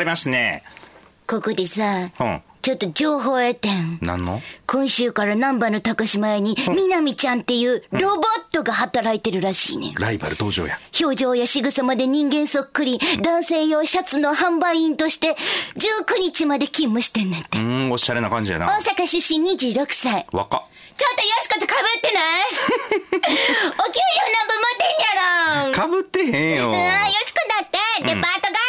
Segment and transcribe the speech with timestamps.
[0.00, 0.62] りますね。
[1.26, 2.42] ここでさ、うん。
[2.62, 3.98] ちょっと情報得てん。
[4.02, 4.42] なんの？
[4.66, 8.20] 今週から南波の高島屋に、みなみちゃんっていうロボッ
[8.52, 9.94] トが働いてるらしいねん。
[9.94, 10.78] ライバル登場や。
[11.00, 15.36] 表情や仕草まで人間そっくり、男性用シャツの販売員として、
[15.76, 17.56] 19日まで勤務してんねんて。
[17.58, 18.66] うーん、おしゃれな感じやな。
[18.66, 20.26] 大阪出身26歳。
[20.30, 20.62] 若っ。
[20.98, 22.44] ちょっとよしこと被ってない？
[23.00, 25.72] お給料なんぼ持ってんやろ？
[25.72, 26.74] かぶってへんよ。
[26.74, 28.59] ああ、よしこだって、デパートが。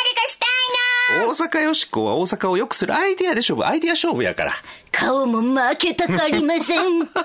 [1.20, 4.54] 大阪よしこは大阪を良くするアイデアで勝負、アイデア勝負やから。
[4.92, 6.80] 顔も負けたくありません。
[6.82, 7.16] 始まりま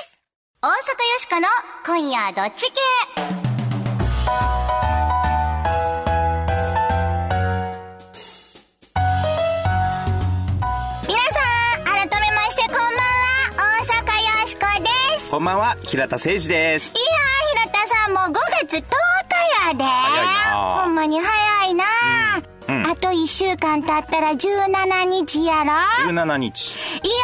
[0.00, 0.18] す。
[0.62, 0.76] 大阪よ
[1.18, 1.46] しこの
[1.86, 2.80] 今夜どっち系？
[11.08, 11.40] 皆さ
[11.80, 12.94] ん、改めましてこんばんは、
[13.56, 15.30] 大阪よしこです。
[15.30, 16.94] こんばんは、平田誠二です。
[16.94, 18.34] いやー、平田さんもう5
[18.66, 18.89] 月10日
[19.70, 19.84] やで。
[19.84, 20.82] 早いな。
[20.82, 21.84] ほんまに早いな、
[22.68, 22.76] うん。
[22.76, 22.86] うん。
[22.86, 25.72] あと1週間経ったら17日やろ。
[26.10, 26.74] 17日。
[27.02, 27.20] いよいよ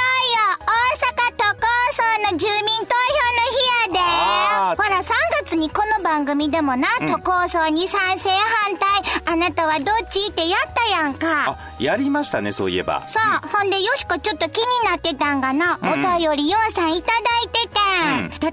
[0.60, 4.82] 大阪都構想の住民投票の日やで。
[4.82, 5.12] ほら3
[5.44, 8.86] 月にこの番組でもな、都構想に賛成反対。
[9.32, 11.50] あなたはどっちってやったやんか。
[11.50, 13.06] あ、やりましたね、そういえば。
[13.06, 17.65] さあ、ほんでよしこちょっと気になってたんがな、お便りようさんいただいて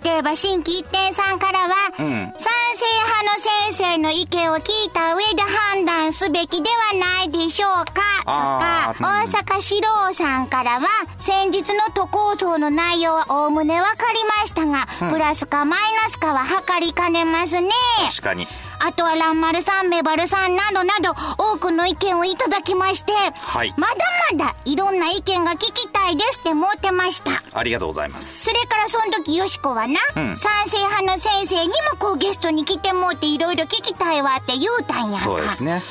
[0.03, 2.33] 例えば新規一点さんからは、うん。
[2.37, 8.03] 賛成派の先生の意見を聞いた上で判断すべきではないでしょうか。
[8.19, 17.69] とか大阪四郎さんからは、先日の都構想の内容はおおむねわかりましたが、プラスかマイナスかは測りかねますね。
[18.09, 18.47] 確かに。
[18.85, 23.95] あとは蘭丸さん、メバルさんなどなど多くの意見をいただきまして、はいまだ
[24.37, 27.31] まだいろんな意見が聞きたいですって思ってました。
[27.57, 28.43] ありがとうございます。
[28.45, 35.17] それからその時よしこはな、うん賛成派の先生にもこうゲストに来てもうていろいろ聞きたいわって言うたんや。
[35.19, 35.81] そうですね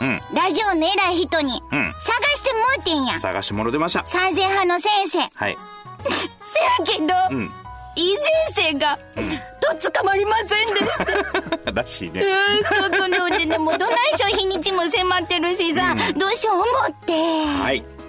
[0.00, 3.20] ほんで、うんラジオの偉い人にうん探してもうてんや。
[3.20, 4.04] 探し物出ました。
[4.04, 5.18] 賛成派の先生。
[5.34, 5.56] はい。
[6.42, 7.52] せやけど、うん。
[7.96, 8.16] いい
[8.50, 8.98] 先生が、
[9.76, 10.98] とっ捕まりませんでし
[11.64, 11.72] た。
[11.72, 12.22] らしいね。
[12.24, 17.12] えー、ちょっとね、でもどないしょ日にちも迫ってるしさ、どうしよう思って。
[17.62, 17.84] はい。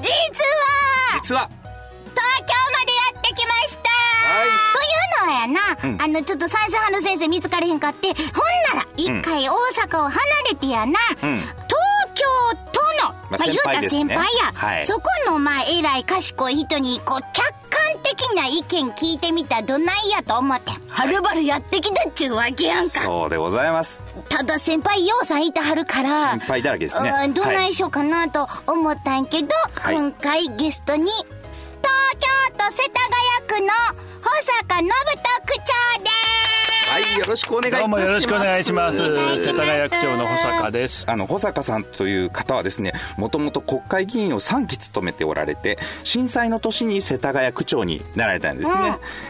[0.00, 1.48] 実は、実は、
[2.14, 3.90] 東京までやってきました。
[4.28, 4.48] はい。
[4.48, 11.40] というのはやな、あの、ちょっと賛成派の先生見つかれへんかって、ほんなら、一回大阪を離れてやな、うん。
[11.40, 11.54] 東
[12.14, 12.24] 京
[12.72, 14.14] 都の、まあ先輩ですね。
[14.14, 14.84] 先輩や、はい。
[14.84, 23.00] そこの、まあ、偉い賢い人に、こう、客観的な意見聞いてみたらどないやと思って、はるばるやってきたっちゅうわけやんか。
[23.00, 24.02] そうでございます。
[24.28, 27.10] ただ先輩ようさんいてはるから先輩だらけですね。
[27.24, 29.94] うんどうなはいんしようかなと思ったんやけど、はい。
[29.96, 31.14] 今回ゲストに東
[32.18, 33.00] 京都世田
[33.48, 33.72] 谷区の
[34.22, 34.30] 保
[34.68, 34.94] 坂信人
[35.46, 36.10] 区長です。
[36.10, 36.43] はい、
[37.18, 37.80] よろしくお願いします。
[37.80, 38.96] どうもよろしくお願いします。
[38.98, 41.04] 世田谷区長の保坂です。
[41.08, 48.74] あの、保坂さんという方はですね、もともと国会議員を3期務めておられて、震災の年に世田谷区長になられたんですね。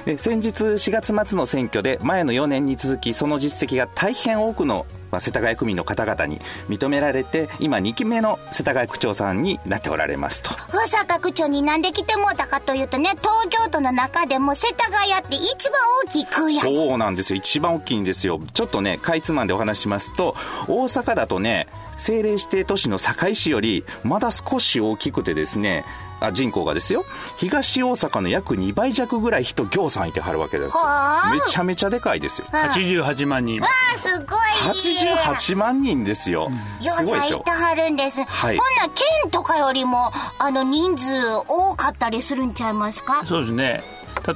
[0.06, 10.50] で先日4月末の選挙で前の4年に続き、その実績が大変多くのまあ世田谷区民の方々に認められて、今2期目の世田谷区長さんになっておられますと。
[10.50, 17.36] 保坂区長になんで来てもうたかというとね東京都の中でも世田谷って一番大きい区やそうなんですよ。
[17.36, 18.41] 一番大きいんですよ。
[18.54, 20.34] ちょっとね、かいつまんでお話ししますと、
[20.66, 25.84] 大阪だとね、政令指定都市の堺市より、まだ少し大きくてですね、
[26.20, 27.04] あ人口がですよ。
[27.36, 31.32] 東大阪の約2倍弱ぐらい人行さんいてはるわけですはあ。
[31.32, 32.47] めちゃめちゃでかいですよ。
[32.52, 33.62] 88万人。
[33.62, 34.38] あーすごい。
[34.64, 37.36] 88万人ですよ、よすごいでしょ。
[37.36, 38.56] さいてはるんです、はい。
[38.56, 38.88] ほんなら
[39.22, 41.12] 県とかよりもあの人数
[41.48, 43.25] 多かったりするんちゃいますか？
[43.26, 43.82] そうですね。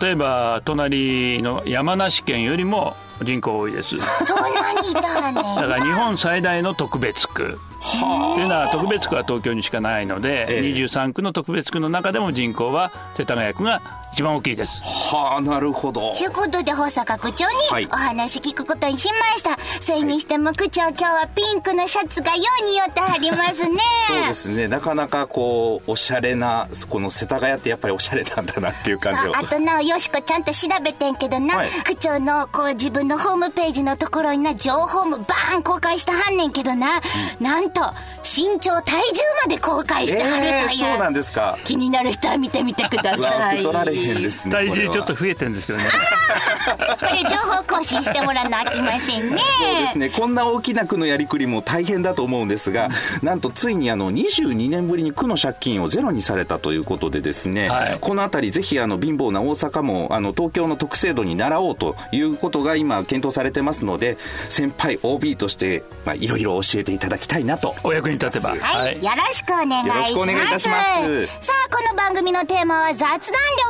[0.01, 3.97] 例えば、隣の山梨県よりも人口多いです。
[3.97, 5.43] だそんなにいたらね。
[5.43, 7.59] から日本最大の特別区。
[7.79, 10.75] っていうのは特別区は東京にしかないので、ええ。
[10.75, 13.81] 23区の特別区の中でも人口は世田谷区が
[14.13, 14.81] 一番大きいです。
[14.83, 16.13] はあなるほど。
[16.13, 17.85] ということで保坂区長はい。
[17.85, 23.79] にお話聞くことにしました、それにしても区長今日はピンクのシャツがよう似合ってはりますね。
[24.09, 24.67] そうですね。
[24.67, 29.37] なかなかこうおしゃれなこの世田谷ってやっぱりおしゃれなんだなっていう感じを。
[29.37, 31.69] あとなよしこちゃんと調べてんけどな、はい。
[31.85, 37.01] 区長のこう自分のホームページのところにな情報もバーン公開したはんねんけどな、
[37.41, 37.83] なんと
[38.29, 41.59] 身長体重まで公開してはるえー、という、そうなんですか。
[41.65, 43.63] 気になる人は見てみてください。
[43.63, 45.85] 取られへんですね体重これはちょっと増えてるんですけどね。
[47.01, 49.39] これ情報更新してもらわなあきませんね。
[49.39, 50.11] そうですね。
[50.11, 52.91] こんな大きな区のやりくりも大変だと思うんですが
[53.23, 57.99] なんとついにあの22年ぶりに区の借金をゼロにされたということでですね、はい。
[58.01, 67.75] このあたりぜひあの貧乏な大阪もあの東京の特制度に習おうということが今検討されてますので先輩 OB としてまあいろいろ教えていただきたいなと。
[67.83, 69.89] お役に立てばはい、よろしくお願いします。
[69.89, 73.19] よろしくお願いいたしますさあ、この番組のテーマは雑談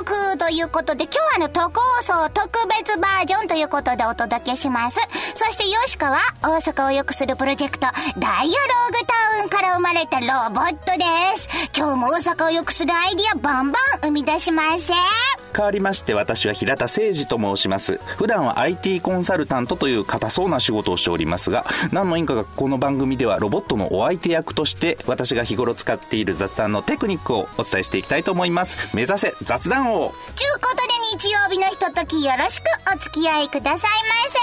[0.00, 4.98] 力ということで、今日はあの、都構想特別バージョンということでお届けします。
[5.34, 7.86] そして、よしかは大阪を良くするプロジェクト、
[8.18, 11.04] ダイアローグタウンから生まれたロボットで
[11.36, 11.48] す。
[11.76, 15.27] 今日も大阪を良くするアイディアバンバン生み出しません。
[15.54, 32.64] 変わりまして私は平田誠二と申します普段は IT コンサルタントという堅そうな仕事をしておりますが何の因果かこの番組ではロボットのお相手役として私が日頃使っている雑談のテクニックをお伝えしていきたいと思います目指せ雑談王ちゅうことで日曜日のひとときよろしく
[32.94, 34.38] お付き合いくださいませ。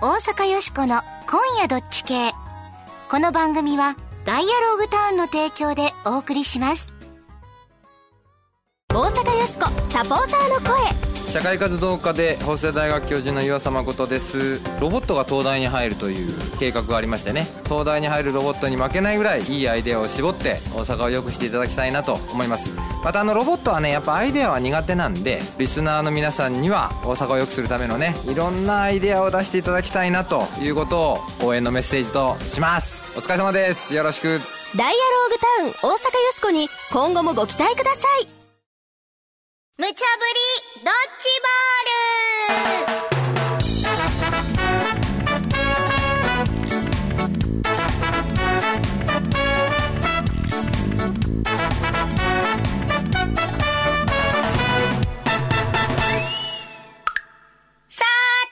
[0.00, 2.32] 大阪よしこの今夜どっち系。
[3.10, 6.93] この番組はダイアローグタウンの提供でお送りします。
[8.94, 11.28] 大阪よしこサポーターの声。
[11.28, 14.60] 社会活動家で法政大学教授の岩佐誠です。
[14.80, 17.48] ロボットが東大に入るという計画がありましてね。
[17.64, 22.72] 東大に入るロボットに負けないぐらいいいアイデアを絞って大阪を良くしていただきたいなと思います。
[23.02, 33.18] またあのロボットはねやっぱアイデアは苦手なんでリスナーの皆さんには大阪を良くするためのねいろんなアイデアを出していただきたいなということを応援のメッセージとします。
[33.18, 33.92] お疲れ様です。
[33.92, 34.40] よろしく。
[34.76, 38.43] ダイアローグタウン大阪よしこに今後もご期待ください
[39.76, 40.04] 無茶ぶり
[40.84, 43.24] ドッジボール
[57.88, 58.04] さ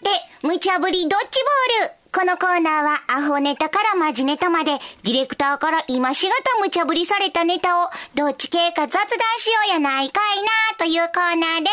[0.03, 0.11] ーて、
[0.45, 2.02] 無茶ぶりドッジボール。
[2.15, 4.73] このコーナーはアホネタからマジネタまで、
[5.03, 9.03] ディレクターから今しがた無茶ぶりされたネタを、どっち系か雑談
[9.39, 11.71] しようやないかいなというコーナーで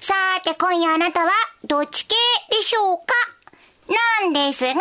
[0.00, 0.06] す。
[0.06, 1.32] さーて、今夜あなたは、
[1.64, 2.16] どっち系
[2.50, 3.04] でしょうか
[4.22, 4.80] なんですが、今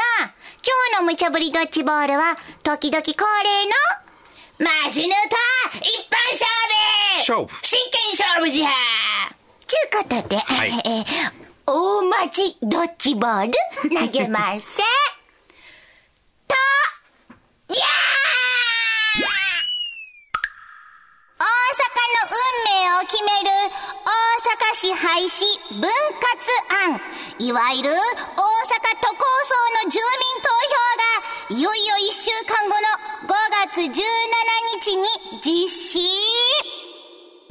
[0.93, 3.13] 日の無茶ぶりドッジボールは、時々恒
[3.43, 7.67] 例の、マジネタ一般勝負勝負。
[7.67, 8.69] 真剣勝負じゃ
[9.67, 10.39] ちゅうことで、い。
[10.85, 13.51] えー大マジドッジボール？
[13.93, 14.85] 投げません。
[16.47, 16.55] と、
[17.67, 19.19] りゃー
[21.37, 23.51] 大阪の運命を決める
[23.99, 24.15] 大
[24.47, 25.43] 阪市廃止
[25.81, 26.39] 分割
[26.87, 27.01] 案。
[27.39, 27.99] いわゆる大阪
[29.01, 29.51] 都構想
[29.85, 30.07] の住民
[30.41, 30.79] 投票
[31.51, 32.87] がいよいよ1週間後の
[33.27, 33.35] 5
[33.67, 35.03] 月17日に
[35.43, 36.86] 実施。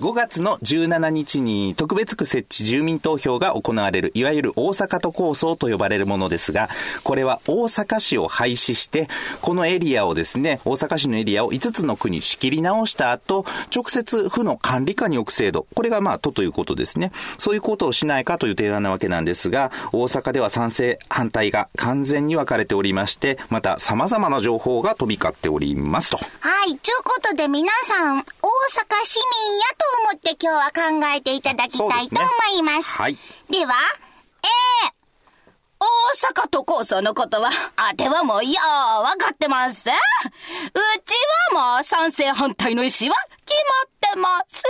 [0.01, 6.69] 5月の17日に特別区設置住民投票が行われる、いわゆる大阪都構想と呼ばれるものですが、
[7.03, 9.09] これは大阪市を廃止して、
[9.41, 15.67] このエリアをですね、大阪市のエリアを5つの区に仕切り直した後、直接府の管理下に置く制度。
[15.75, 17.11] これがまあ都ということですね。
[17.39, 26.19] そういうことをしないかという提案なわけなんですが、大阪では賛成、反対が完全に分かれておりまして、また様々な情報が飛び交っておりますと。
[26.19, 28.25] はい、ちゅうことで皆さん、大阪
[29.05, 29.17] 市
[29.49, 32.29] 民やと思って今日は考えていただきたいと思
[32.59, 32.93] います。
[32.93, 33.17] はい。
[33.51, 33.75] では、
[34.43, 34.97] A、
[35.79, 35.87] 大
[36.45, 39.89] 阪都構想のことは、あてはもうよう分かってます。
[39.89, 41.15] うち
[41.53, 43.59] はもう賛成反対の意思は決
[44.11, 44.65] まってます。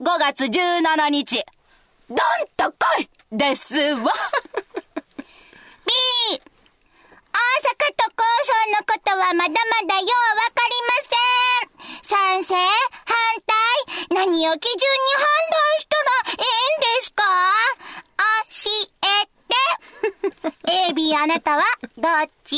[0.00, 1.44] 5月17日、
[2.08, 2.18] どん
[2.56, 4.12] と来いですわ。
[5.86, 5.92] B、
[6.32, 11.24] 大阪都構想のことはまだまだようわかりません。
[12.02, 12.54] 賛成
[14.34, 14.82] 何を基準に
[15.14, 15.94] 判断した
[16.26, 17.22] らいいんですか？
[18.50, 18.68] 教
[19.04, 19.14] え
[20.88, 20.92] て。
[20.92, 21.62] AB あなたは
[21.96, 22.56] どっち？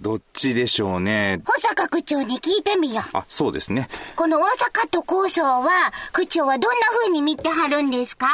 [0.00, 1.40] どっちでしょうね。
[1.46, 3.16] 保坂区長に聞いてみよう。
[3.16, 3.88] あ、そうですね。
[4.16, 5.68] この大阪都構想は、
[6.12, 8.26] 区長はどんな風に見てはるんですか？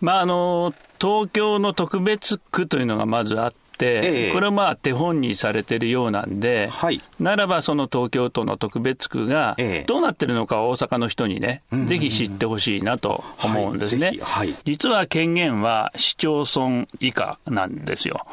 [0.00, 14.08] まああの東京の特別区というのがまずあって、ええこれはまあ手本にされてるようなんで、はいならばその東京都の特別区がええどうなってるのかを大阪の人にね、ぜひ知ってほしいなと思うんですね。
[14.08, 18.26] はいはい実は権限は市町村以下なんですよ。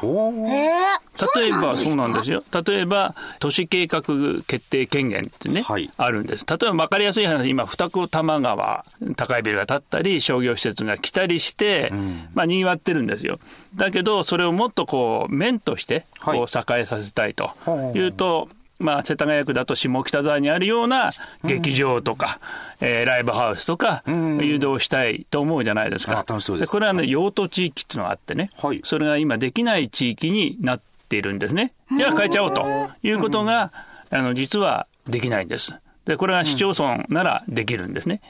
[1.34, 2.44] 例えば、そうなんですよ。
[2.66, 4.02] 例えば、都市計画
[4.46, 6.44] 決定権限ってね、はいあるんです。
[6.46, 8.84] 例えば分かりやすい話、今、二子玉川、
[9.16, 11.92] 高いビルが建ったり、商業施設が来たりして、
[12.34, 13.38] まあ、賑わってるんですよ。
[13.74, 16.38] だけど、それをもっとこう、面として、はい。
[16.38, 17.50] こう、栄えさせたいと。
[17.94, 21.12] いうと、まあ、世田谷区だと下北沢にあるような
[21.44, 22.40] 劇場とか、
[22.80, 26.24] えーライブハウスとか、誘導したいと思うじゃないですか。
[26.54, 26.70] うです。
[26.72, 28.82] これはね、用途地域っていうのがあってね、はい。
[28.84, 31.72] それが今できない地域になっているんですね。
[31.96, 32.66] じゃあ変えちゃおうと。
[33.02, 33.72] いうことが、
[34.10, 35.74] あの、実はできないんです。
[36.04, 38.20] で、これが市町村ならできるんですね。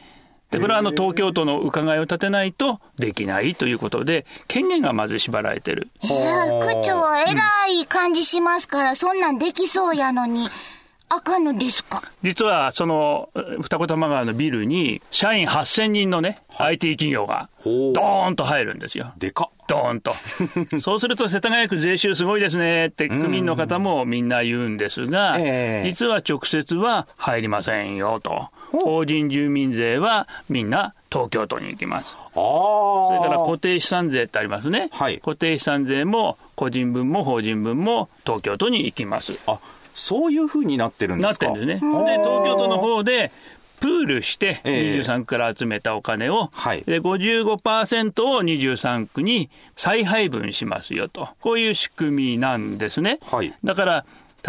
[0.56, 5.88] で、これはあの、東京都の伺いを立てないとできないということで、権限がまず縛られてる。
[6.02, 7.34] いや、区長は偉
[7.68, 10.48] い感じしますから、そんなんできそうやのに、
[11.08, 19.12] あかんのですか実は、その、二子玉川のビルに、社員8000人のね、IT 企業が、ドーンと入るんですよ。
[19.16, 19.56] でかっ。
[19.66, 20.12] ドーンと。
[20.80, 28.48] そうすると世田谷区税収すごいですねって区民の方もみんな言うんですが、ええ実は直接は入りませんよと。
[28.72, 32.14] 法人住民税はみんな東京都に行きます。
[32.16, 32.32] ああ。
[32.34, 34.88] それから固定資産税ってありますね。
[34.92, 39.34] はい固定資産税も個人分も法人分も東京都に行きます。
[39.46, 39.58] あ、
[39.96, 41.90] そういう風になってるんでなっすかてるんですね。
[41.90, 43.32] で、東京都の方で、
[43.80, 45.00] プールして、ええ。
[45.00, 46.82] 23区から集めたお金を、はい。
[46.82, 53.18] で55%を23区に再配分しますよと、こういう仕組みなんですね。
[53.30, 53.52] はい。
[53.64, 54.04] だから、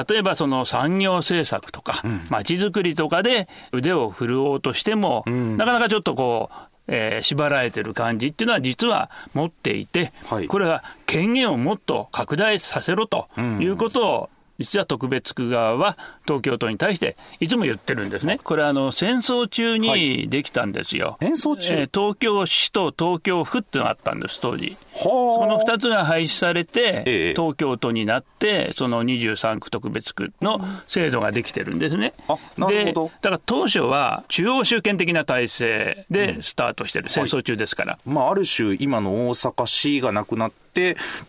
[0.09, 6.55] 例えばその産業政策とか、まちづくりとかで腕を振るおうとしても、なかなかちょっとこう、
[6.89, 10.47] えー縛られてる感じっていうのは実は持っていて、はい。
[10.47, 13.27] これは権限をもっと拡大させろと
[13.59, 18.39] いうことを、実は特別区側は東京都に対していつも言ってるんですね。
[18.43, 21.17] これあの戦争中にできたんですよ。
[21.21, 21.73] 戦争中？
[21.73, 24.77] えー東京市と東京府っていうのがあったんです、当時。
[24.93, 32.13] はその2つが廃止されて、ええ東京都になって、その23区特別区の制度ができてるんですね。
[32.27, 37.99] あなるほどでだから当初は中央集権的な体制でスタートしてる、戦争中ですから。
[38.05, 40.66] まあ、ある種、今の大阪市がなくなって、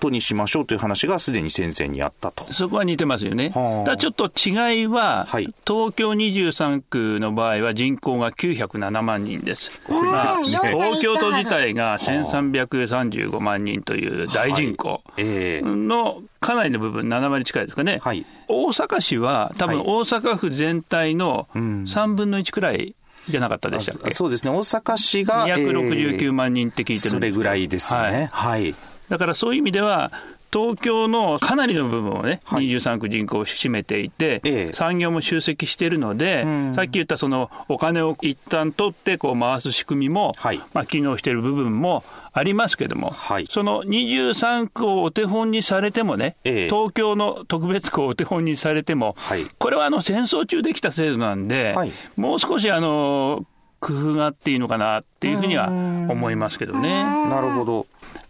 [0.00, 2.52] 都にしましょうという話がすでに戦前にあったと。
[2.52, 3.50] そこは似てますよね。
[3.54, 3.84] はあ。
[3.84, 5.52] ただちょっと違いは、はい。
[5.66, 9.80] 東京23区の場合は人口が907万人です。
[9.88, 15.66] うんまあ4歳東京都自体が1335万人という大人口ええ。
[15.66, 17.98] のかなりの部分、7割近いですかね。
[18.02, 18.24] はい。
[18.48, 19.86] 大阪市は多分はい。
[19.86, 21.84] 大阪府全体のん。
[21.84, 22.94] 3分の1くらい
[23.28, 28.28] じゃなかったでしたっけ、そうですね、大阪市が、269万人って聞いてるそれぐらいですね。
[28.32, 28.74] はい。
[29.08, 30.12] だからそういう意味では、
[30.50, 32.68] 東京のかなりの部分をね、はい。
[32.68, 34.72] 23区人口を占めていて、ええ。
[34.72, 36.74] 産業も集積しているので、ん。
[36.74, 40.62] さっき言ったそのお金を一旦取ってこう回す仕組みも、はい。
[40.72, 43.46] まあ、機能している部分もありますけども、はい。
[43.50, 46.68] その23区をお手本にされてもね、ええ。
[46.68, 49.44] 東京の特別区をお手本にされても、はい。
[49.58, 51.92] これはあの戦争中できた制度なんで、はい。
[52.16, 53.44] もう少しあの
[53.80, 57.02] 工夫があっていいのかなっていうふうには思いますけどね。
[57.02, 57.86] なるほど。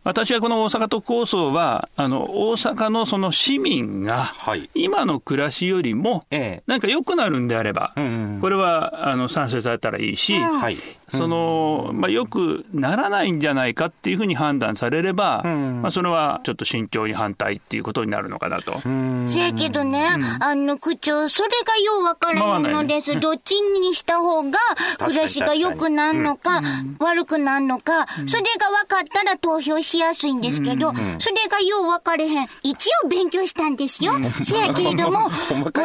[0.09, 7.93] 私はこの大阪都構想は、あの、大阪のその市民がはい、今の暮らしよりもええ、なんか良くなるんであれば
[8.41, 10.79] これは、あの、賛成されたらいいし、はい。
[11.11, 18.81] その、まあ、よくならないんじゃないかっていうふうに判断されれば、んまあ、それはちょっと慎重に反対っていうことになるのかなと。
[19.27, 20.07] せやけどね、
[20.41, 23.19] あの、区長、それがよう分からへんのです。
[23.21, 24.59] どっちにした方が
[24.99, 26.61] 暮らしが良くなるのか、
[26.99, 32.49] 悪くなるのか、それが分かったら投票しやすいんですけど、それがよう分かれへん。
[32.63, 34.13] 一応勉強したんですよ。
[34.43, 35.31] せやけれども、 もう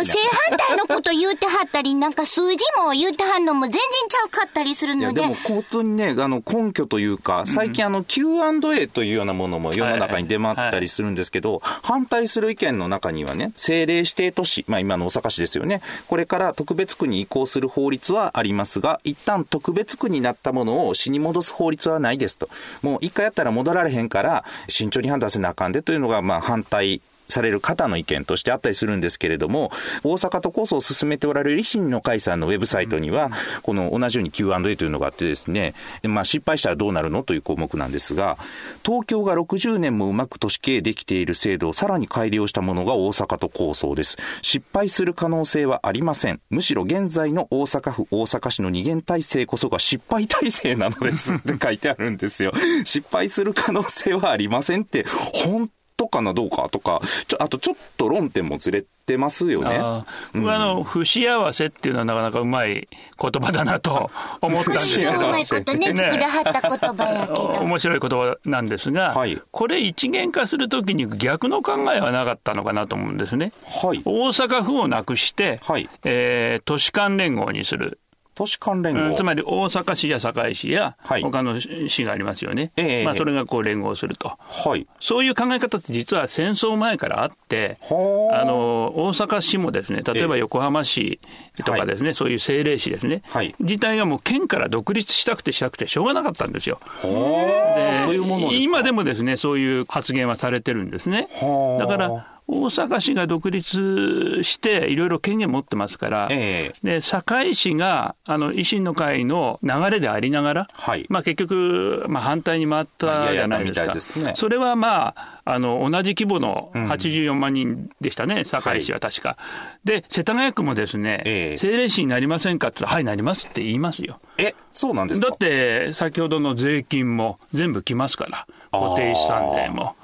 [0.05, 22.49] 正反対のこと言うてはったり、なんか数字も言うてはんのも全然ちゃうかったりするいやので、でも本当にね、あの根拠というか、最近あの Q&A というようなものも世の中に出回ってたりするんですけど、反対する意見の中にはね、政令指定都市、まあ今の大阪市ですよね、これから特別区に移行する法律はありますが、一旦特別区になったものを市に戻す法律はないですと。
[22.81, 27.01] もう一回やったら戻られへんから、慎重に判断せなあかんでというのが、まあ反対
[27.33, 29.71] される方の意見としてあったりするんですけれども、
[30.03, 33.31] 大阪都構想を進めておられる維新の会さんのウェブサイトには、
[33.63, 37.23] この同じように Q&A というのがあってですね、でまあ失敗したらどうなるの？
[37.23, 38.37] という項目なんですが、
[38.85, 44.17] 東京が60年もうまく都市経営できている制度をさらに改良したものが大阪都構想です。
[44.41, 46.39] 失敗する可能性はありません。
[46.49, 52.53] むしろ現在の大阪府、大阪市の二元体制こそが失敗体制なのですって書いてあるんですよ。
[52.83, 55.69] 失敗する可能性はありませんって、本
[56.03, 59.77] 当かな、どうかとか、ちょあとちょっと論点もずれてますよね。
[59.81, 62.87] あ僕はあの、不幸せっていうのはなかなかうまい
[63.19, 64.09] 言葉だなと
[64.41, 65.11] 思ったんですけど。
[65.11, 67.43] うまいことね、作らはった言葉やけど。
[67.63, 73.51] 面白い言葉なんですが、はいこれ一元化するときに逆の考えはなかったのかなと思うんですね。
[73.65, 74.01] はい。
[74.05, 77.99] 大阪府をなくして、はいえー都市間連合にする。
[78.35, 79.09] 都市関連合。
[79.09, 82.71] うんつまり大阪市や堺市やはい他の市がありますよね。
[82.77, 84.37] ええまあ、それがこう連合すると。
[84.39, 84.87] はい。
[84.99, 91.19] そういう考え方って実は戦争前からあって、はああの、大阪市もですね、例えばええ横浜市
[91.65, 96.79] とかですね、そういう政令市ですね、はい自体がもう県から独立したくてしたくてしょうがなかったんですよ。
[96.83, 98.51] はあそういうもの。
[98.53, 101.27] 今でもですね、そういう発言はされてるんですね。
[101.33, 111.05] はあだから、大阪市が独立して、いろいろ権限持ってますから、えで堺市があの維新の会の流れでありながら、はい。
[111.09, 114.33] まあ、結局、まあ、反対に回ったじゃないですか、いですね。
[114.35, 119.37] それはまあ、あの同じ規模の84万人でしたね、堺市は確か。
[119.83, 121.53] で、世田谷区もですね、ええ。
[121.53, 124.19] 政令市になりませんかってはい、なりますって言いますよ。
[124.37, 125.29] え、そうなんですか？
[125.29, 129.95] だって、先ほどの税金も全部来ますから、固定資産税も。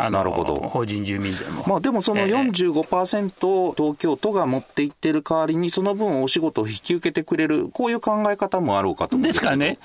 [0.00, 0.54] あのなるほど。
[0.54, 1.64] 法人住民税も。
[1.66, 2.32] まあでもそのええ。
[2.32, 9.78] 45%を東京都が持っていってる代わりに、その分お仕事を引き受けてくれる、こういう考え方もあろうかと思うんでですからね、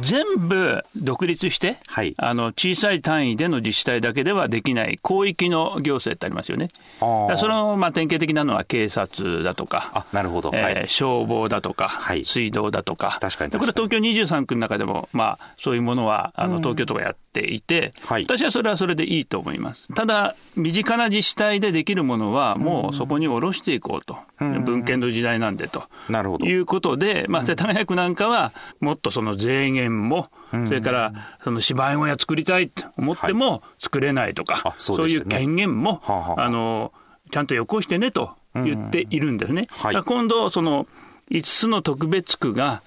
[0.00, 6.68] 全部独立して、はいあの小さい単位での自治体だけではできない広域の行政ってありますよね。
[7.00, 10.50] あその、まあ、典型的なのは警察だとか、あ、なるほど。
[10.54, 10.88] えーはい。
[10.88, 19.86] 消防だとか、はい水道だとか、確かにでこれは東京23区の中でも、まあ、そういうものはあの東京都がやっていて、はい私はそれはそれでいいと思います。
[19.94, 25.84] ただ、身近な自治体でできるものは、もうそこに下ろしていこうと、文献の時代なんでと。
[26.08, 26.46] なるほど。
[26.46, 31.12] いうことで、まあ、世田谷区なんかは、もっとその税源も、それから
[31.42, 36.44] その芝居小屋作りたいと思っても作れないとか、あそうそういう権限も、はあはあ。
[36.44, 36.92] あの
[37.30, 39.66] ちゃんとよこしてねと言っているんですね。
[40.04, 40.86] 今度その
[41.30, 42.82] 5つの特別区が、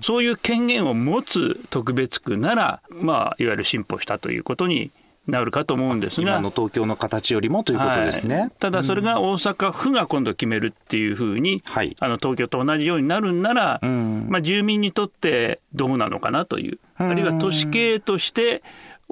[0.00, 4.90] そういう権限を持つ特別区なら、まあ、いわゆる進歩したということに
[5.26, 6.32] なるかと思うんですが。
[6.32, 8.36] 今の東京の形よりもということですね。
[8.36, 8.50] はい。
[8.58, 11.96] ただそれが大阪府が今度決めるっていうふうに、はい。
[12.00, 14.26] あの東京と同じようになるんなら、ん。
[14.28, 18.62] まあ、住民にとってどうなのかなという、あるいは都市経営として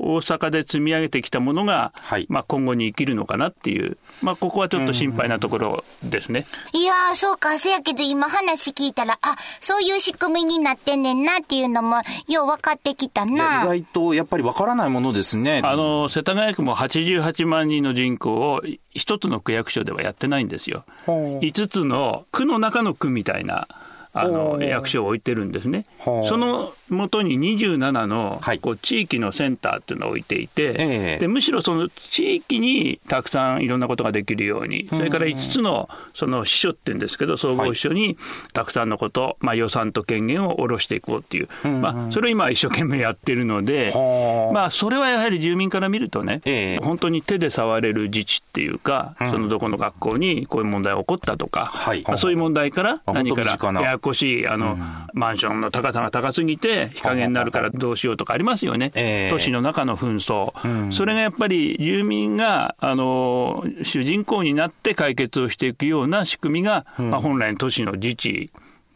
[0.02, 6.46] 大阪で積み上げてきたものが、はいまあ、今後に生きるのかなっていう、まあ、ここはちょっと心配なところですね。
[6.72, 11.96] いやー、そうか、せやけど今話聞いたら、あ、そういう仕組みになってんねんなっていうのも、
[12.28, 13.64] よう分かってきたいや意な。
[13.66, 15.60] 外とやっぱりわからないものですね。
[15.64, 18.62] あの世田谷区も88万人の人口を
[18.94, 20.84] 一つの区役所ではやってないんですよ。
[21.06, 23.68] ほう5つの区の中の区みたいな
[24.12, 25.86] あほのう役所を置いてるんですね。
[26.04, 28.58] その元に27のはい。
[28.58, 31.18] こう地域のセンターっていうのを置いていて、ええ。
[31.18, 38.16] でむしろその地域にたくさんいろんなことができるように、それから5つのその支所っていうんですけど、総合支所に
[38.52, 46.84] たくさんのこと、まあ、予算と権限を下ろしていこうっていう、まあ、それを今、一生懸命やってるので、はあまあ、それはやはり住民から見るとね、ええ。
[46.84, 52.02] 本当に手で触れる自治っていうか、そのどこの学校にこういう問題が起こったとか、はい。
[52.06, 53.56] まあそういう問題からあ何から
[54.00, 54.76] ややこしいあの、
[55.12, 59.30] マンションの高さが高すぎて日陰になるからどうしようとかありますよね、ええ。
[59.30, 68.50] 都市の中の紛争、それがやっぱり住民があの主人公になって解決をしていくような仕組みが、まあ、本来の都市の自治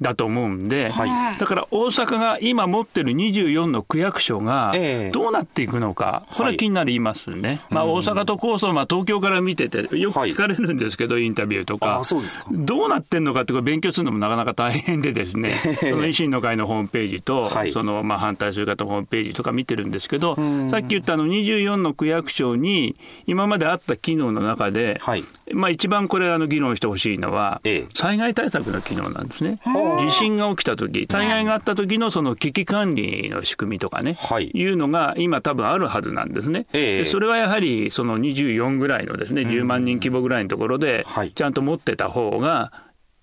[0.04, 1.38] だと思うんで、はい。
[1.38, 5.10] だから大阪が今持ってる24の区役所がええ。
[5.10, 7.60] どうなっていくのか、これは気になりますね。
[7.70, 12.02] まあ、大阪都構想、まあ、東京から見てて、よく聞かれるんですけど、インタビューとか。
[12.02, 12.44] うか。
[12.50, 17.72] どうなってんのかってこれ勉強するのもなかなか大変でですね、 その維新の会のホームページと、はい。
[17.72, 20.36] そのまあ反対する方のホームページとか見てるんですけど、
[20.70, 25.24] さっき言ったあの24の区役所に、今まであった機能の中で、はい。
[25.52, 29.60] まあ一番これあの議論してほしいのはええ、災害対策の機能なんですね。
[30.00, 34.50] 地震が起きたとき、災害があったときのその危機管理の仕組みとかね、はい。
[34.52, 36.66] いうのが今多分あるはずなんですね。
[36.72, 37.04] ええ。
[37.04, 42.72] でそれはやはりその24ぐらいのですね、10万人規模ぐらいのところではい、ちゃんと持ってた方が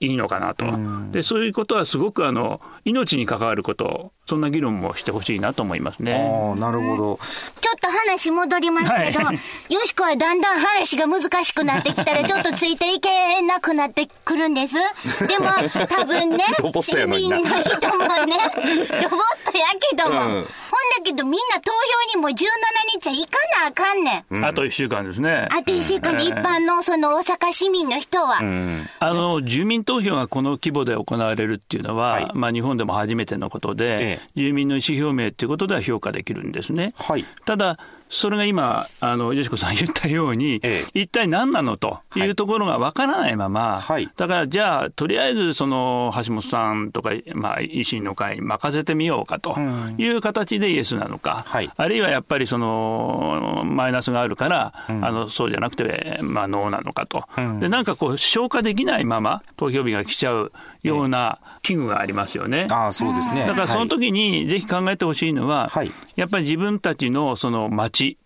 [0.02, 0.66] いいのかなと。
[1.12, 6.14] で、そういうことはすごくあの、命に関わること、そんな議論もしてほしいなと思いますね。
[6.58, 7.20] なるほど。
[7.62, 14.76] ちょっと話戻りますけど、はいよしこはだんだん話が難しくなってきたら、ちょっとついていけなくなってくるんです。
[15.28, 15.50] でも、
[15.88, 16.44] 多分ね
[16.82, 18.38] 市民の人もね、
[19.02, 21.72] ロボットやけども、うんほんだけどみんな投
[22.14, 22.34] 票にも17
[22.96, 24.46] 日は行かなあかんねん。
[24.46, 25.50] あと1週間ですね。
[25.52, 28.40] あと一週間で一般のその大阪市民の人は。
[29.00, 36.94] あの住民投票がこの規模で行われるっていうのは、はいまあ、日本でも初めてのことで、え住民の意思表明ということでは評価できるんですね。
[36.96, 37.78] はいただ、
[38.12, 42.21] それが今、あの、よしこさん 言ったように、え一体何なのとい。
[42.26, 44.08] うところがわからないまま、はい。
[44.17, 49.56] だからじゃあ、とりあえず、その、橋本さんとか、まあ、維新の会に任せてみようかと
[49.97, 51.69] いう形でイエスなのか、はい。
[51.76, 57.24] あるいはやっぱりその、マイナスがあるから、あの、そうじゃなくて、まあ、ノーなのかと。
[57.60, 60.52] で、なんかこう、消化できないまま投票日が来ちゃう
[60.84, 62.67] ような危惧がありますよね。
[62.70, 63.46] ああ、そうですね。
[63.46, 65.91] だからそのはい時にぜひ考えてほしいのは、はい。
[66.15, 68.17] やっぱり自分たちのその町、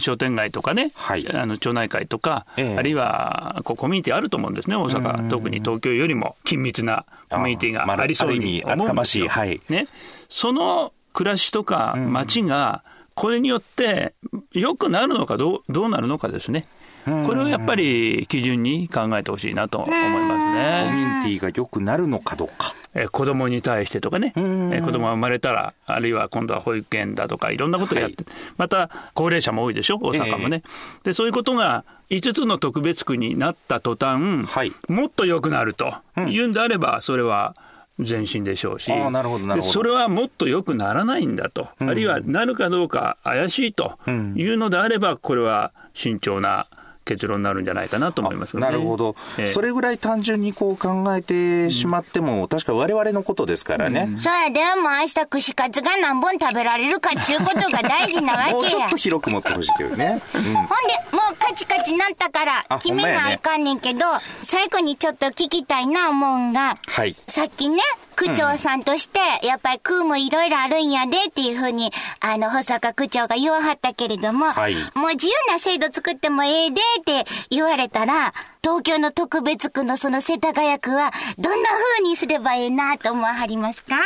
[0.00, 1.30] 商店街とかね、はい。
[1.32, 2.76] あの町内会とか、ええ。
[2.76, 8.94] あるいはこうコミュニティあると思うんですね、大阪、特に東京よりも緊密なコミュニティがありそうに思うんですよ。
[8.94, 9.60] ましいはい。
[9.68, 9.86] ね、
[10.28, 12.82] その暮らしとか町が、
[13.14, 14.14] これによって
[14.52, 16.64] 良くなるのかどうどうなるのかですね。
[17.04, 20.86] これをやっぱり基準に考えてほしいなと思いますコミね。
[20.90, 22.74] ュニティが良くなるのかどうか。
[22.94, 28.24] えー子供に対してとかね、えー子供が生まれたら、あるいは今度は保育園だとか、いろんなことをやって、
[28.56, 30.62] また高齢者も多いでしょ、大阪もね。
[31.02, 34.72] で、そういうことが5つの特別区になった途端、はい。
[34.88, 35.92] もっと良くなると
[36.28, 37.54] いうんであれば、それは
[37.98, 39.70] 前進でしょうし、あーなるほどなるほど。
[39.70, 43.98] でそれはもっと良くならないんだと、あるいはなるかどうか怪しいと
[44.36, 46.68] いうのであれば、これは慎重な
[47.04, 48.66] 結論になるんじゃないかなと思いますよね。
[48.66, 54.08] なるほど、ええそれぐらい単純にこう考えてしまっても、確か我々のことですからね。
[54.20, 58.96] そうやで、もう明日串カツが何本食べられるかっちゅうことが大事なわけやもうちょっと。
[58.96, 60.22] 広く持ってほしいけどね。
[60.34, 60.64] うんほんで、
[61.12, 64.00] もうカチカチなったからあ、決めないかんねんけど、
[64.42, 67.14] 最後にちょっと聞きたいな思うんが、はい。
[67.26, 67.80] さっきね、
[68.16, 83.96] 区長さんとして、やっぱり区もいろいろあるんやでっていうふうに、あの、保坂区長が言わはったけれども、はいもう自由な制度作ってもええでって言われたら、東京の特別区のその世田谷区は、どんな風にすればええなと思わはりますか？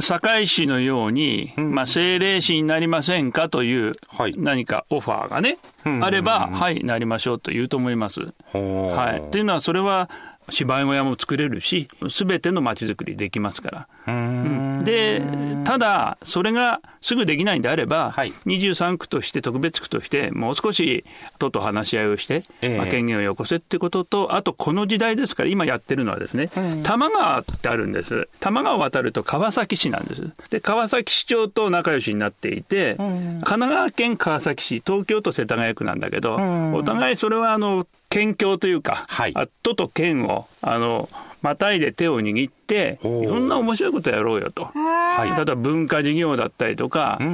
[0.00, 4.34] 堺市のように、まあ、政令市になりませんかというはい。
[4.38, 8.20] 何かオファーがね、あれば、はい、なりましょうと言うと思います。
[8.54, 9.28] はい。
[9.28, 10.08] っていうのは、それは
[10.50, 13.88] 芝居小屋も作れるし、すべての街づくりできますから。
[14.06, 15.22] うんで、
[15.64, 21.04] ただ、それがすぐできないんであれば、はい23区として、特別区として、もう少し
[21.38, 26.48] 都と話し合いをして、ええまあ、権限をよこせってことと、あとこの時代ですから、今やってるのはですね、
[26.82, 28.28] 多摩川ってあるんです。
[28.40, 30.30] 多摩川を渡ると川崎市なんです。
[30.50, 36.34] で、川崎市長と仲良しになっていて、神奈川県川崎市、東京都世田谷区なんだけど、
[36.74, 41.08] お互いそれはあの、県境というか、はいあ都と県を、あの、
[41.40, 44.64] またいで手を握って、いろんな面白いことやろうよと。
[44.64, 47.24] はい例えば文化事業だったりとか、あ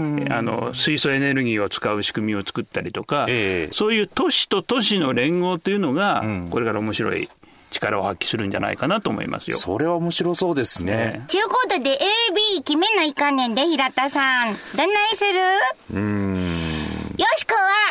[0.43, 7.29] の水素エネルギーを使う仕組みを作ったりとか、ええそういう都市と都市の連合というのが、んこれから面白い
[7.71, 9.59] 力を発揮するんじゃないかなと思いますよ。
[9.59, 10.93] それは面白そうですね。
[10.95, 14.55] ねちゅうことで AB 決めないかんねんで、平田さん。
[14.77, 15.39] どんなんする？
[15.93, 16.35] うーん。
[17.19, 17.88] よしこは、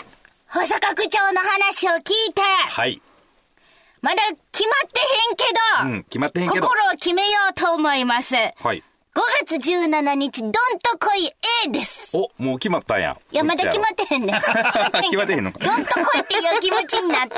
[0.50, 3.02] 保坂区長の話を聞いて、はい。
[4.02, 5.44] まだ決まってへんけ
[5.84, 6.68] ど、うん、決まってへんけど。
[6.68, 8.36] 心を決めようと思います。
[8.36, 8.84] 5はい。
[9.48, 11.32] 月17日、どんと来い
[11.66, 12.18] A です。
[12.18, 13.18] お、もう決まったんや。
[13.32, 14.36] いや、まだ決まってへんねん。
[15.02, 17.36] 決まってへんのかどんと来いっていう気持ちになって。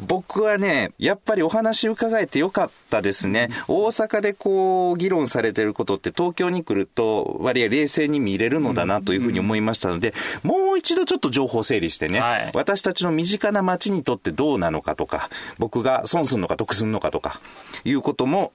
[0.00, 3.50] 僕はね、やっぱりお話伺えてよかったですね。
[3.68, 17.40] 大阪でこう、議論されてることって東京に来ると割合冷静に見れるのだなというふうに思いましたので、もう一度ちょっと情報整理してね、はい私たちの身近な街にとってどうなのかとか、僕が損するのか得するのかとか、
[17.84, 18.52] いうことも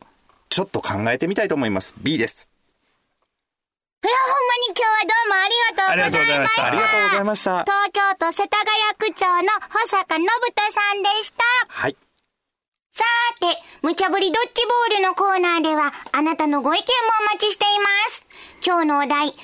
[0.50, 1.94] ちょっと考えてみたいと思います。
[2.02, 2.50] B です。
[4.04, 6.64] いや、ほんまに今日はどうもありがとうございました。
[6.64, 7.64] あありがとうございました。
[7.64, 11.44] 東京都世田谷区長の保坂信人さんでした。
[11.68, 11.98] はい。
[12.92, 16.88] さーて、無茶ぶりドッジボールのコーナーでは、あなたのご意見も
[17.22, 18.26] お待ちしています。
[18.66, 19.36] 今日のお題、大阪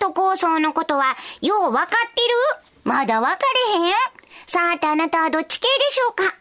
[0.00, 2.22] 都構想のことは、ようわかって
[2.64, 2.72] る？
[2.84, 3.38] まだわか
[3.76, 3.94] れへん？
[4.46, 6.36] さーてあなたはどっち系でしょうか？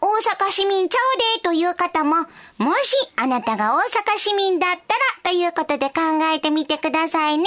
[0.00, 0.06] 大
[0.46, 2.16] 阪市民ちゃうでという方も、
[2.58, 4.80] もしあなたが大阪市民だったら
[5.24, 6.00] ということで考
[6.34, 7.46] えてみてくださいね。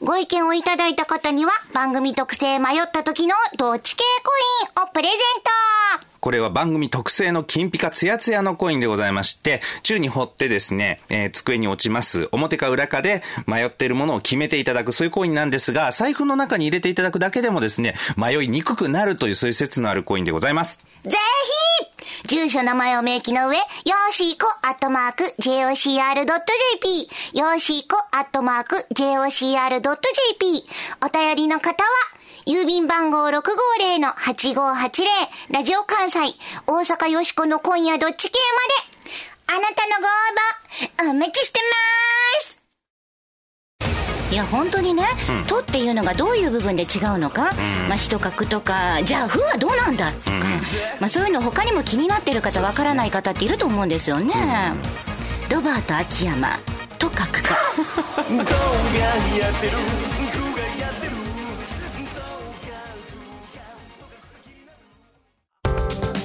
[0.00, 4.32] ご意見をいただいた方には番組特製迷った時のどっち系コ
[4.80, 5.18] インをプレゼン
[6.00, 12.28] トこれは番組特製の金ピカツヤツヤのコインでございまして、宙に掘ってですね、えー机に落ちます。
[12.32, 20.80] 表か裏かで迷っているものを決めていただく、そういうコインなんですが、財布の中に入れていただくだけでもですね、迷いにくくなるというそういう説のあるコインでございます。
[21.04, 21.16] ぜ
[22.24, 29.86] ひ住所名前を明記の上、よーしーこアットマーク JOCR.jp、よーしーこアットマーク JOCR.jp、
[31.04, 32.15] お便りの方は、
[32.48, 35.02] 郵便番号650-8580、
[35.50, 36.20] ラジオ関西、
[36.68, 38.38] 大阪よしこの今夜どっち系
[39.48, 39.94] まで、あなたの
[41.02, 41.58] ご応募、お待ちして
[43.80, 43.86] まー
[44.30, 44.30] す。
[44.30, 45.02] いや本当にね
[45.48, 47.52] 「と」っていうのがどういう部分で違うのか
[47.88, 50.36] 「まあ、し」とか「く」とかじゃあ「ふ」はどうなんだとか、
[51.00, 54.72] まあ、そういうの他にも気になってる方わからない方っていると思うんですよね、
[55.48, 56.58] ロバート秋山
[56.98, 57.56] と書くか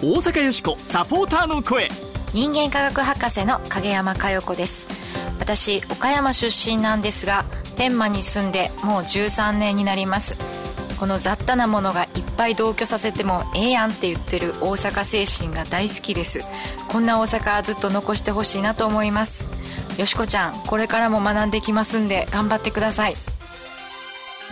[0.04, 1.88] 大阪よしこサポーターの声。
[2.34, 4.88] 人間科学博士の影山佳代子です。
[5.40, 10.36] 私岡山出身なんですが天満に住んでもう13年になります。
[11.00, 16.40] この雑多なものがいっぱい同居させてもええやんって言ってる大阪精神が大好きです。
[16.88, 19.46] こんな大阪はずっと残してほしいなと思います。
[20.00, 23.14] よしこちゃんこれからも学んできますんで頑張ってください。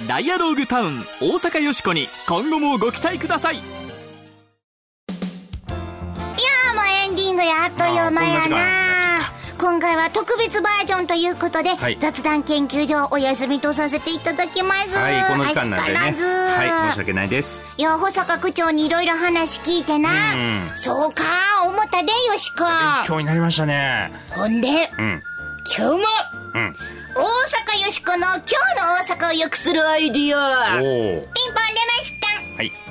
[0.07, 3.78] ダイアローグタウン大阪よしこに今後もご期待ください
[7.39, 9.21] グやあっという間やな。
[9.57, 11.97] 今回は特別バージョンということで、はい。
[11.97, 14.97] 雑談研究所お休みとさせていただきます。
[14.97, 15.99] はいこの時間なんでね。
[15.99, 17.61] はい申し訳ないです。
[17.77, 20.35] いや保坂区長にいろいろ話聞いてな。
[20.35, 20.71] うん。
[20.75, 21.23] そうか
[21.65, 22.65] 思ったでよしこ。
[23.07, 24.11] 今日になりましたね。
[24.31, 25.21] ほんでうん。
[25.77, 25.97] 今日も
[26.55, 26.75] うん。
[27.15, 30.77] 大阪よしこの今日の大阪を良くするアイディア。
[30.77, 32.27] ピンポン出ました。
[32.57, 32.88] はい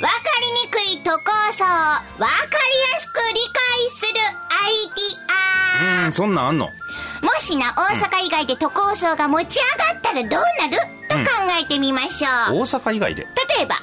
[0.00, 2.28] わかりにくい都構想わかり
[2.92, 6.06] やすく理解するアイディア。
[6.06, 6.66] うんそんなんあんの？
[7.22, 10.76] もしな大阪以外で都構想が持ち上がったらどうなる？
[11.08, 11.22] と考
[11.60, 13.22] えてみましょう、大阪以外で？
[13.22, 13.76] 例えば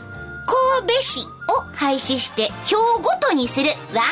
[0.45, 4.05] 神戸市を廃止して票ごとにするワン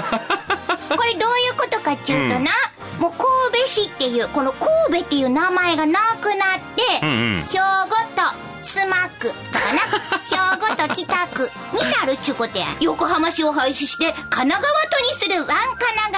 [0.00, 0.16] 票
[0.48, 0.56] 号
[0.96, 2.50] これどういうことかっちゅうとな、
[2.98, 7.42] もう神戸市っていうこの神戸っていう名前がなくなって、うんうん。
[7.44, 9.80] 兵庫とスマックとかな。
[10.30, 12.66] 兵庫と北区になるっちゅうことや。
[12.80, 15.58] 横浜市を廃止して神奈川都にするワン神
[15.96, 16.12] 奈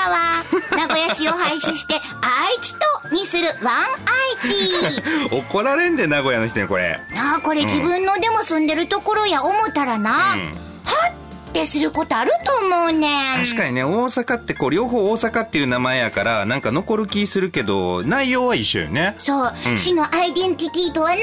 [0.71, 0.79] 川。
[0.79, 5.03] 名古屋市を廃止して愛知都にするワン愛知。
[5.35, 7.01] 怒られんで名古屋の人にこれ。
[7.15, 11.13] なあこれ自分のでも住んでるところや思ったらな、はっ
[11.55, 13.43] てすることあると思うねん。
[13.43, 19.15] 確かにね大阪ってこう両方大阪っていう名前やからなんか残る気するけど内容は一緒よね。
[19.19, 21.21] そう、市のアイデンティティとは何？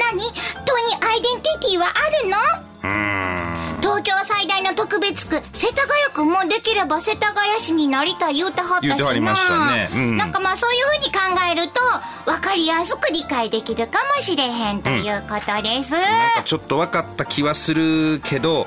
[0.64, 1.92] 都にアイデンティティはあ
[2.24, 2.36] るの？
[2.82, 3.80] うーん。
[3.82, 8.88] 東京最大の特別区世田谷区もできれば世田谷市になりたい言うてはったしな。
[8.88, 9.88] 言うてはりましたね。
[9.92, 10.16] うん。
[10.16, 11.80] なんかまあそういうふうに考えると
[12.24, 18.66] 分かりやすく理解できるかもしれへんということです、なんかちょっと分かった気はするけど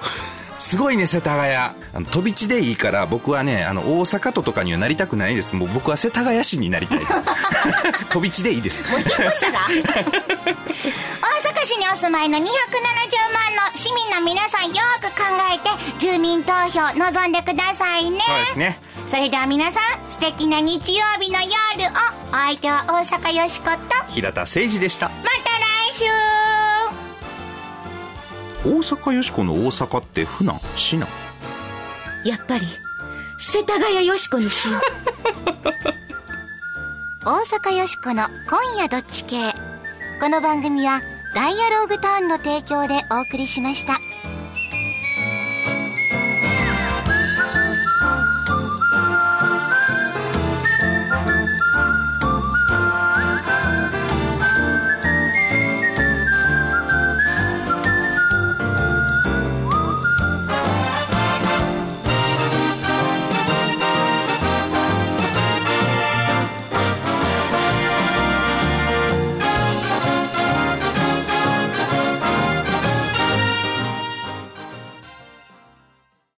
[0.60, 1.54] すごいね世田谷。
[1.56, 5.56] あの飛び地でいいから僕はねあの大阪都とかにはなりたくないです。
[5.56, 7.12] もう僕は世田谷市になりたいです。
[8.10, 8.89] 飛び地でいいです。
[8.91, 9.60] もう引っ越したら？
[10.46, 12.52] 大阪市にお住まいの270万の
[13.76, 18.20] 市民の皆さんよく考えて住民投票望んでくださいね。
[18.26, 18.80] そうですね。
[19.08, 21.52] それでは皆さん素敵な日曜日の夜を
[22.30, 25.08] お相手は大阪よしことま平田誠二でした。
[25.10, 26.06] た来週
[28.65, 31.10] 大阪よしこの大阪って府なん市なん
[32.25, 32.65] やっぱり、
[33.38, 34.82] 世田谷よしこにしよう。
[37.30, 39.54] 大阪よしこの今夜どっち系。
[40.19, 41.01] この番組は
[41.36, 43.99] ダイアローグターンの提供でお送りしました